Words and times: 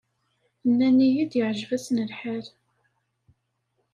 Nnan-iyi-d 0.69 1.33
yeɛjeb-asen 1.37 1.97
lḥal. 2.09 2.45